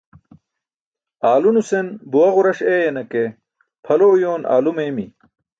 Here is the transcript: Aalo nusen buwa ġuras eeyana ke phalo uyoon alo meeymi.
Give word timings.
Aalo 1.31 1.49
nusen 1.57 1.87
buwa 2.11 2.29
ġuras 2.35 2.59
eeyana 2.73 3.03
ke 3.11 3.23
phalo 3.85 4.05
uyoon 4.15 4.43
alo 4.55 4.69
meeymi. 4.77 5.05